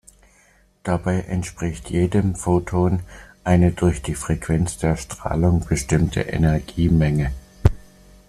Dabei 0.81 1.19
entspricht 1.19 1.91
jedem 1.91 2.33
Photon 2.35 3.01
eine 3.43 3.71
durch 3.71 4.01
die 4.01 4.15
Frequenz 4.15 4.79
der 4.79 4.97
Strahlung 4.97 5.63
bestimmte 5.67 6.21
Energiemenge. 6.21 7.31